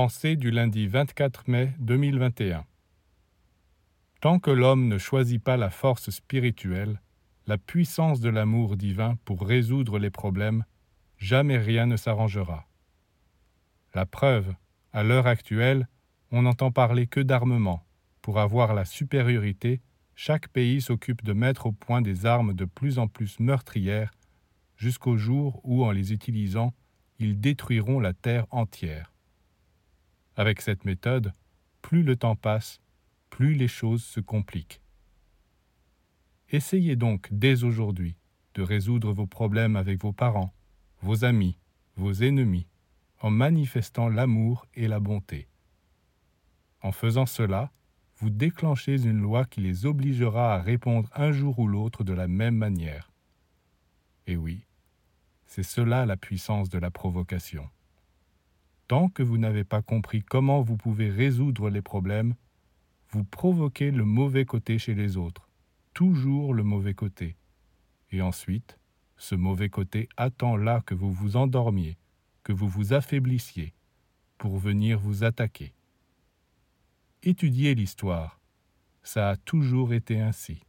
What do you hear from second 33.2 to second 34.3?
plus les choses se